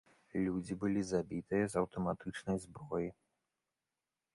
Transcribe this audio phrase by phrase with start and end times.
[0.45, 3.09] Людзі былі забітыя з аўтаматычнай зброі.